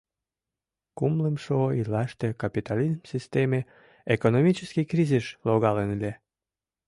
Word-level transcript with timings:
—Кумлымшо 0.97 1.59
ийлаште 1.79 2.27
капитализм 2.43 2.97
системе 3.11 3.59
экономический 4.15 4.85
кризисыш 4.91 5.27
логалын 5.47 5.89
ыле. 5.95 6.11